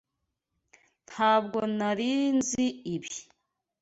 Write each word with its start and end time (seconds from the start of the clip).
Ntabwo 1.07 1.59
nari 1.77 2.11
nzi 2.37 2.65
ibi. 2.93 3.13